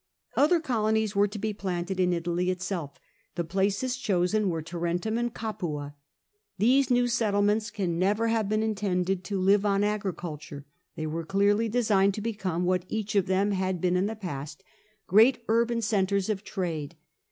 Other 0.35 0.59
colonies 0.59 1.15
were 1.15 1.27
to 1.27 1.37
be 1.37 1.53
planted 1.53 1.99
in 1.99 2.11
Italy 2.11 2.49
itself: 2.49 2.99
the 3.35 3.43
places 3.43 3.95
chosen 3.97 4.49
were 4.49 4.63
Tarentum 4.63 5.15
and 5.15 5.31
Capua. 5.31 5.93
These 6.57 6.89
new 6.89 7.07
settlements 7.07 7.69
can 7.69 7.99
never 7.99 8.27
have 8.29 8.49
been 8.49 8.63
intended 8.63 9.23
to 9.25 9.39
live 9.39 9.63
on 9.63 9.83
agriculture; 9.83 10.65
they 10.95 11.05
were 11.05 11.23
clearly 11.23 11.69
designed 11.69 12.15
to 12.15 12.21
become 12.21 12.65
(what 12.65 12.85
each 12.87 13.13
of 13.13 13.27
them 13.27 13.51
had 13.51 13.79
been 13.79 13.95
in 13.95 14.07
the 14.07 14.15
past) 14.15 14.63
great 15.05 15.43
urban 15.47 15.83
centres 15.83 16.29
of 16.29 16.43
trade. 16.43 16.95